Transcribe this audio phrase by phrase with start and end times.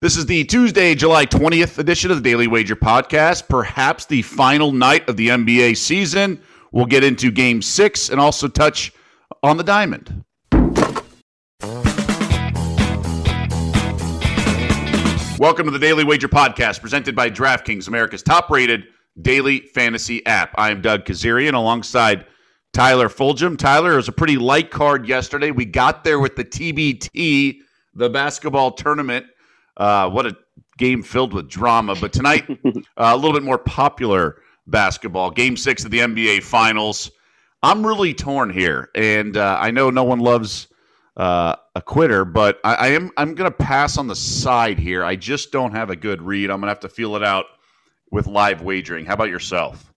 [0.00, 4.70] This is the Tuesday, July 20th edition of the Daily Wager podcast, perhaps the final
[4.70, 6.40] night of the NBA season.
[6.70, 8.92] We'll get into game six and also touch
[9.42, 10.22] on the diamond.
[15.36, 18.84] Welcome to the Daily Wager podcast presented by DraftKings, America's top rated
[19.20, 20.54] daily fantasy app.
[20.56, 22.24] I am Doug Kezirian alongside
[22.72, 23.58] Tyler Fulghum.
[23.58, 25.50] Tyler, it was a pretty light card yesterday.
[25.50, 27.58] We got there with the TBT,
[27.94, 29.26] the basketball tournament
[29.78, 30.36] uh, what a
[30.76, 31.94] game filled with drama.
[32.00, 35.30] But tonight, uh, a little bit more popular basketball.
[35.30, 37.10] Game six of the NBA Finals.
[37.62, 40.68] I'm really torn here, and uh, I know no one loves
[41.16, 45.04] uh, a quitter, but I, I am I'm going to pass on the side here.
[45.04, 46.50] I just don't have a good read.
[46.50, 47.46] I'm going to have to feel it out
[48.12, 49.04] with live wagering.
[49.04, 49.92] How about yourself?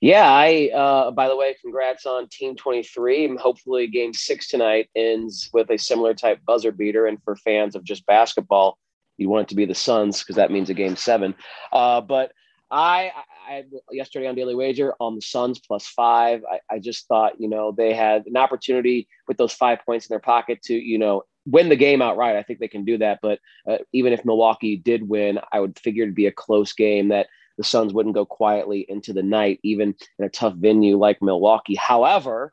[0.00, 0.70] Yeah, I.
[0.74, 3.36] Uh, by the way, congrats on Team 23.
[3.36, 7.06] Hopefully, Game Six tonight ends with a similar type buzzer beater.
[7.06, 8.78] And for fans of just basketball,
[9.16, 11.34] you want it to be the Suns because that means a game seven.
[11.72, 12.32] Uh, but
[12.70, 13.12] I,
[13.48, 16.42] I, yesterday on Daily Wager on the Suns plus five.
[16.50, 20.12] I, I just thought you know they had an opportunity with those five points in
[20.12, 22.36] their pocket to you know win the game outright.
[22.36, 23.20] I think they can do that.
[23.22, 27.08] But uh, even if Milwaukee did win, I would figure it'd be a close game
[27.08, 31.22] that the Suns wouldn't go quietly into the night, even in a tough venue like
[31.22, 31.76] Milwaukee.
[31.76, 32.52] However,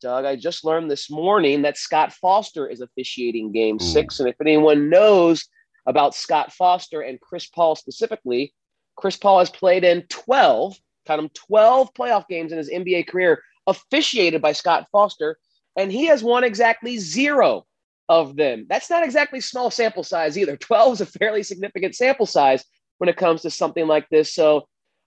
[0.00, 4.18] Doug, I just learned this morning that Scott Foster is officiating game six.
[4.18, 5.46] And if anyone knows
[5.90, 8.54] about Scott Foster and Chris Paul specifically.
[8.96, 13.42] Chris Paul has played in 12, count them 12 playoff games in his NBA career,
[13.66, 15.36] officiated by Scott Foster,
[15.76, 17.66] and he has won exactly zero
[18.08, 18.66] of them.
[18.68, 20.56] That's not exactly small sample size either.
[20.56, 22.64] 12 is a fairly significant sample size
[22.98, 24.32] when it comes to something like this.
[24.34, 24.66] So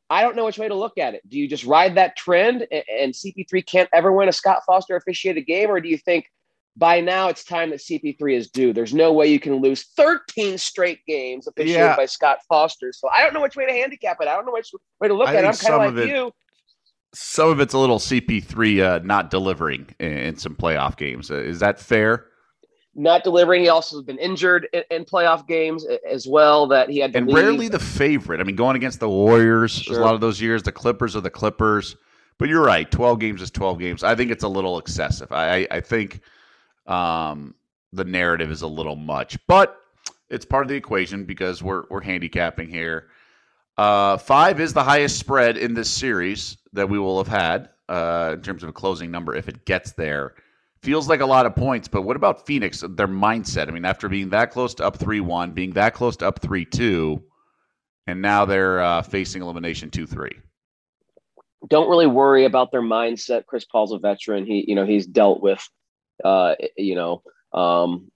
[0.09, 1.21] I don't know which way to look at it.
[1.27, 4.95] Do you just ride that trend and, and CP3 can't ever win a Scott Foster
[4.95, 6.25] officiated game, or do you think
[6.75, 8.73] by now it's time that CP3 is due.
[8.73, 11.95] There's no way you can lose 13 straight games officiated yeah.
[11.95, 12.91] by Scott Foster.
[12.91, 14.27] So I don't know which way to handicap it.
[14.27, 15.47] I don't know which way to look I at it.
[15.47, 16.31] I'm kind of like it, you.
[17.13, 21.29] Some of it's a little CP3 uh, not delivering in, in, some playoff games.
[21.29, 22.25] Uh, is that fair?
[22.95, 23.61] Not delivering.
[23.61, 26.67] He also has been injured in, in playoff games as well.
[26.67, 27.35] That he had and leave.
[27.35, 28.39] rarely the favorite.
[28.39, 29.99] I mean, going against the Warriors, sure.
[29.99, 30.63] a lot of those years.
[30.63, 31.95] The Clippers are the Clippers.
[32.39, 32.89] But you're right.
[32.89, 34.03] 12 games is 12 games.
[34.03, 35.31] I think it's a little excessive.
[35.31, 36.21] I, I, I think–
[36.85, 37.55] um,
[37.91, 39.79] the narrative is a little much, but
[40.29, 43.09] it's part of the equation because we're we're handicapping here.
[43.77, 48.31] Uh, five is the highest spread in this series that we will have had uh,
[48.33, 50.35] in terms of a closing number if it gets there.
[50.81, 52.81] Feels like a lot of points, but what about Phoenix?
[52.81, 53.67] Their mindset.
[53.69, 56.39] I mean, after being that close to up three one, being that close to up
[56.41, 57.23] three two,
[58.05, 60.37] and now they're uh, facing elimination two three.
[61.69, 63.45] Don't really worry about their mindset.
[63.45, 64.45] Chris Paul's a veteran.
[64.45, 65.65] He, you know, he's dealt with
[66.23, 67.21] uh, you know,
[67.53, 68.11] um,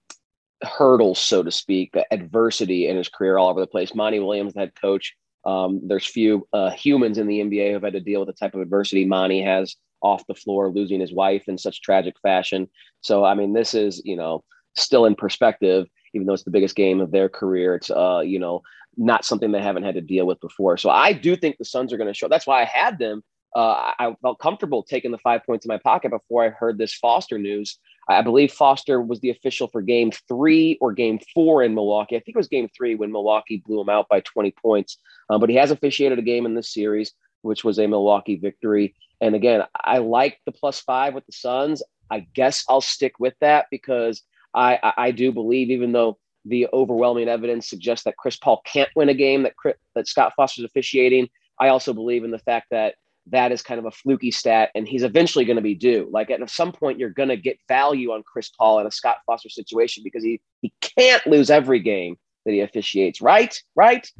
[0.62, 3.94] hurdles, so to speak, adversity in his career all over the place.
[3.94, 5.14] Monty Williams, the head coach.
[5.44, 8.54] Um, there's few uh, humans in the NBA who've had to deal with the type
[8.54, 12.68] of adversity Monty has off the floor, losing his wife in such tragic fashion.
[13.00, 14.44] So, I mean, this is, you know,
[14.76, 17.76] still in perspective, even though it's the biggest game of their career.
[17.76, 18.62] It's, uh, you know,
[18.96, 20.76] not something they haven't had to deal with before.
[20.76, 22.28] So I do think the Suns are going to show.
[22.28, 23.22] That's why I had them.
[23.56, 26.94] Uh, I felt comfortable taking the five points in my pocket before I heard this
[26.94, 27.78] Foster news.
[28.08, 32.16] I believe Foster was the official for game three or game four in Milwaukee.
[32.16, 34.98] I think it was game three when Milwaukee blew him out by 20 points.
[35.28, 38.94] Uh, but he has officiated a game in this series, which was a Milwaukee victory.
[39.20, 41.82] And again, I like the plus five with the Suns.
[42.10, 44.22] I guess I'll stick with that because
[44.54, 48.88] I, I, I do believe, even though the overwhelming evidence suggests that Chris Paul can't
[48.96, 49.54] win a game that
[49.94, 51.28] that Scott Foster's officiating,
[51.60, 52.94] I also believe in the fact that
[53.30, 56.08] that is kind of a fluky stat, and he's eventually going to be due.
[56.10, 59.16] Like at some point, you're going to get value on Chris Paul in a Scott
[59.26, 63.20] Foster situation because he he can't lose every game that he officiates.
[63.20, 64.10] Right, right.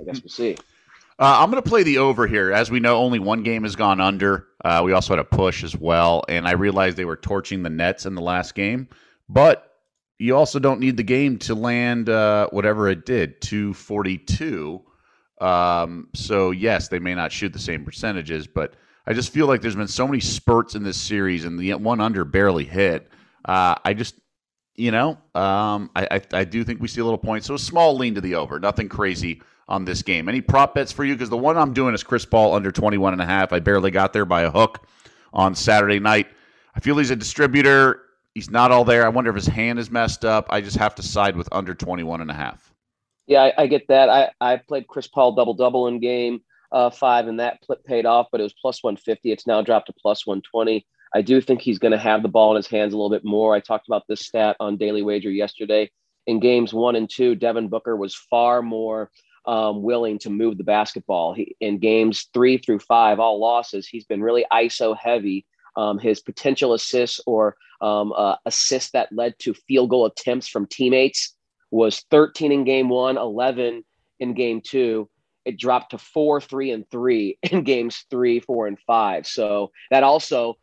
[0.00, 0.56] I guess we'll see.
[1.18, 2.52] Uh, I'm going to play the over here.
[2.52, 4.48] As we know, only one game has gone under.
[4.62, 7.70] Uh, we also had a push as well, and I realized they were torching the
[7.70, 8.86] Nets in the last game,
[9.26, 9.76] but
[10.18, 14.82] you also don't need the game to land uh, whatever it did, 242.
[15.40, 18.74] Um, so yes, they may not shoot the same percentages, but
[19.06, 22.00] I just feel like there's been so many spurts in this series, and the one
[22.00, 23.08] under barely hit.
[23.44, 24.16] Uh, I just,
[24.74, 27.44] you know, um, I, I, I do think we see a little point.
[27.44, 30.28] So a small lean to the over, nothing crazy on this game.
[30.28, 31.14] Any prop bets for you?
[31.14, 33.52] Because the one I'm doing is Chris Paul under 21 and a half.
[33.52, 34.86] I barely got there by a hook
[35.32, 36.26] on Saturday night.
[36.74, 38.02] I feel he's a distributor.
[38.34, 39.04] He's not all there.
[39.04, 40.46] I wonder if his hand is messed up.
[40.50, 42.65] I just have to side with under 21 and a half.
[43.26, 44.08] Yeah, I, I, get that.
[44.08, 46.40] I, I played Chris Paul double double in game
[46.70, 49.32] uh, five, and that paid off, but it was plus 150.
[49.32, 50.86] It's now dropped to plus 120.
[51.14, 53.24] I do think he's going to have the ball in his hands a little bit
[53.24, 53.54] more.
[53.54, 55.90] I talked about this stat on Daily Wager yesterday.
[56.26, 59.10] in games one and two, Devin Booker was far more
[59.46, 61.32] um, willing to move the basketball.
[61.34, 65.46] He, in games three through five, all losses, he's been really ISO heavy.
[65.76, 70.66] Um, his potential assists or um, uh, assists that led to field goal attempts from
[70.66, 71.35] teammates
[71.70, 73.84] was 13 in game one, 11
[74.20, 75.08] in game two.
[75.44, 79.26] It dropped to four, three, and three in games three, four, and five.
[79.26, 80.56] So that also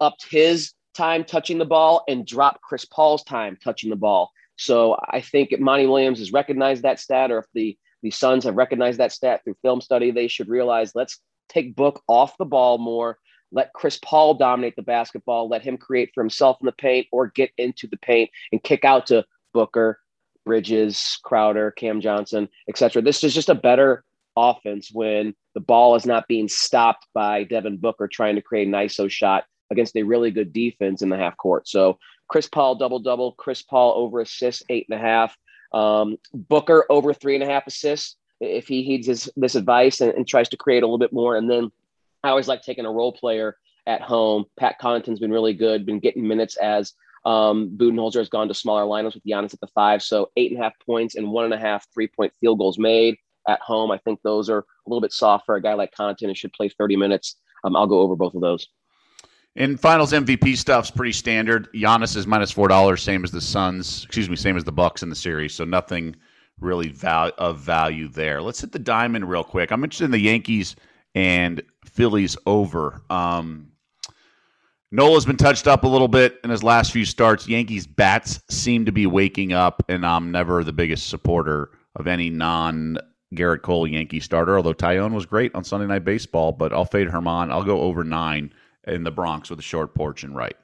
[0.00, 4.30] upped his time touching the ball and dropped Chris Paul's time touching the ball.
[4.56, 8.56] So I think Monty Williams has recognized that stat, or if the the Suns have
[8.56, 12.78] recognized that stat through film study, they should realize let's take Book off the ball
[12.78, 13.18] more.
[13.52, 15.48] Let Chris Paul dominate the basketball.
[15.48, 18.84] Let him create for himself in the paint or get into the paint and kick
[18.84, 20.00] out to Booker,
[20.44, 23.02] Bridges, Crowder, Cam Johnson, etc.
[23.02, 24.04] This is just a better
[24.36, 28.74] offense when the ball is not being stopped by Devin Booker trying to create an
[28.74, 31.68] ISO shot against a really good defense in the half court.
[31.68, 31.98] So
[32.28, 35.36] Chris Paul double double, Chris Paul over assists eight and a half,
[35.72, 40.12] um, Booker over three and a half assists if he heeds his, this advice and,
[40.12, 41.36] and, tries to create a little bit more.
[41.36, 41.70] And then
[42.24, 43.56] I always like taking a role player
[43.86, 44.46] at home.
[44.58, 48.84] Pat Connaughton's been really good, been getting minutes as um, Budenholzer has gone to smaller
[48.84, 50.02] lineups with Giannis at the five.
[50.02, 52.78] So eight and a half points and one and a half three point field goals
[52.78, 53.16] made
[53.48, 53.90] at home.
[53.90, 56.52] I think those are a little bit soft for a guy like Connaughton and should
[56.52, 57.36] play 30 minutes.
[57.64, 58.68] Um, I'll go over both of those.
[59.54, 61.68] In finals MVP stuff's pretty standard.
[61.74, 64.04] Giannis is minus four dollars, same as the Suns.
[64.04, 65.54] Excuse me, same as the Bucks in the series.
[65.54, 66.16] So nothing
[66.58, 68.40] really val- of value there.
[68.40, 69.70] Let's hit the diamond real quick.
[69.70, 70.74] I'm interested in the Yankees
[71.14, 73.02] and Phillies over.
[73.10, 73.71] Um,
[74.94, 77.48] Nola's been touched up a little bit in his last few starts.
[77.48, 82.28] Yankees bats seem to be waking up, and I'm never the biggest supporter of any
[82.28, 82.98] non
[83.34, 84.54] Gerrit Cole Yankee starter.
[84.54, 87.50] Although Taillon was great on Sunday Night Baseball, but I'll fade Germán.
[87.50, 88.52] I'll go over nine
[88.86, 90.56] in the Bronx with a short porch and right.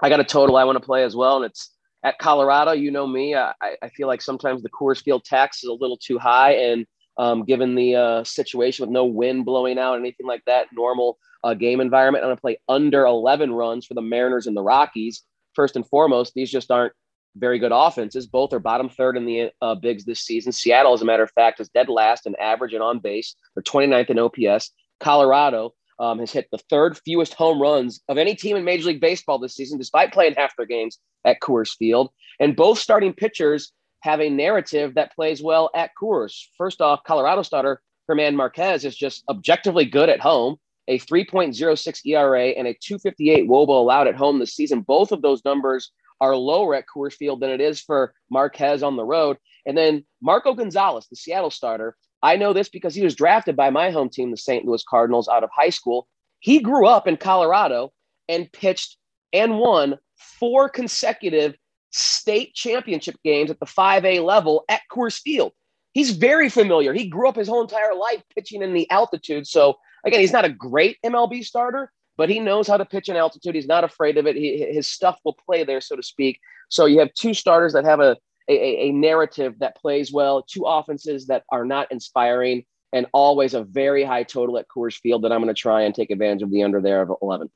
[0.00, 1.70] I got a total I want to play as well, and it's
[2.04, 2.70] at Colorado.
[2.70, 3.34] You know me.
[3.34, 3.52] I,
[3.82, 7.44] I feel like sometimes the Coors Field tax is a little too high, and um,
[7.44, 11.80] given the uh, situation with no wind blowing out, anything like that, normal uh, game
[11.80, 15.22] environment, I'm going to play under 11 runs for the Mariners and the Rockies.
[15.54, 16.92] First and foremost, these just aren't
[17.36, 18.26] very good offenses.
[18.26, 20.52] Both are bottom third in the uh, bigs this season.
[20.52, 23.34] Seattle, as a matter of fact, is dead last in average and on base.
[23.54, 24.70] They're 29th in OPS.
[25.00, 29.00] Colorado um, has hit the third fewest home runs of any team in Major League
[29.00, 32.10] Baseball this season, despite playing half their games at Coors Field.
[32.40, 33.72] And both starting pitchers
[34.04, 36.48] have a narrative that plays well at Coors.
[36.58, 40.56] First off, Colorado starter Germán Marquez is just objectively good at home,
[40.88, 44.82] a 3.06 ERA and a 258 wOBA allowed at home this season.
[44.82, 45.90] Both of those numbers
[46.20, 49.38] are lower at Coors Field than it is for Marquez on the road.
[49.64, 53.70] And then Marco Gonzalez, the Seattle starter, I know this because he was drafted by
[53.70, 54.66] my home team, the St.
[54.66, 56.08] Louis Cardinals, out of high school.
[56.40, 57.94] He grew up in Colorado
[58.28, 58.98] and pitched
[59.32, 61.54] and won four consecutive
[61.94, 65.52] state championship games at the 5A level at Coors Field.
[65.92, 66.92] He's very familiar.
[66.92, 69.46] He grew up his whole entire life pitching in the altitude.
[69.46, 73.14] So, again, he's not a great MLB starter, but he knows how to pitch in
[73.14, 73.54] altitude.
[73.54, 74.34] He's not afraid of it.
[74.34, 76.40] He, his stuff will play there, so to speak.
[76.68, 78.16] So, you have two starters that have a
[78.48, 83.64] a, a, narrative that plays well, two offenses that are not inspiring, and always a
[83.64, 86.50] very high total at Coors Field that I'm going to try and take advantage of
[86.50, 87.50] the under there of 11.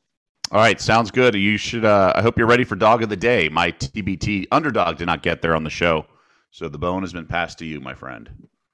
[0.50, 1.35] All right, sounds good.
[1.35, 1.85] You should.
[1.85, 3.50] Uh, I hope you're ready for dog of the day.
[3.50, 6.06] My TBT underdog did not get there on the show,
[6.50, 8.31] so the bone has been passed to you, my friend.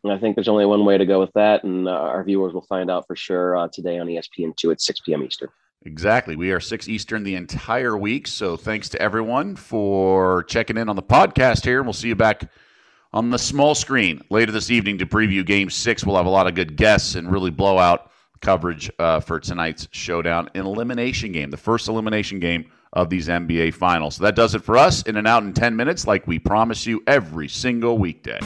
[0.08, 2.66] I think there's only one way to go with that, and uh, our viewers will
[2.68, 5.24] find out for sure uh, today on ESPN2 at 6 p.m.
[5.24, 5.48] Eastern.
[5.86, 6.36] Exactly.
[6.36, 8.26] We are 6 Eastern the entire week.
[8.26, 11.82] So thanks to everyone for checking in on the podcast here.
[11.82, 12.50] We'll see you back
[13.12, 16.04] on the small screen later this evening to preview game six.
[16.04, 18.10] We'll have a lot of good guests and really blowout
[18.44, 23.74] coverage uh, for tonight's showdown an elimination game, the first elimination game of these NBA
[23.74, 24.16] finals.
[24.16, 26.86] So that does it for us in and out in 10 minutes, like we promise
[26.86, 28.38] you every single weekday.